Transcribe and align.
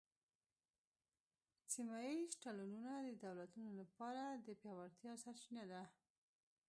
سیمه 1.73 1.97
ایز 2.09 2.31
تړونونه 2.43 2.93
د 3.05 3.09
دولتونو 3.25 3.69
لپاره 3.79 4.23
د 4.45 4.47
پیاوړتیا 4.61 5.11
سرچینه 5.23 5.63
ده 5.71 5.83